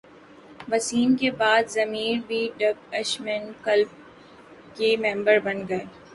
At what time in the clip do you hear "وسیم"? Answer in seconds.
0.71-1.13